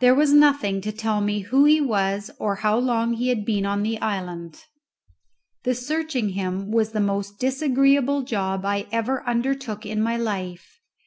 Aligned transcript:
There 0.00 0.14
was 0.14 0.32
nothing 0.32 0.80
to 0.80 0.92
tell 0.92 1.20
me 1.20 1.40
who 1.40 1.66
he 1.66 1.78
was 1.78 2.30
nor 2.40 2.54
how 2.54 2.78
long 2.78 3.12
he 3.12 3.28
had 3.28 3.44
been 3.44 3.66
on 3.66 3.82
the 3.82 4.00
island. 4.00 4.64
The 5.64 5.74
searching 5.74 6.30
him 6.30 6.70
was 6.70 6.92
the 6.92 7.00
most 7.00 7.38
disagreeable 7.38 8.22
job 8.22 8.64
I 8.64 8.86
ever 8.90 9.22
undertook 9.28 9.84
in 9.84 10.00
my 10.00 10.16
life. 10.16 10.80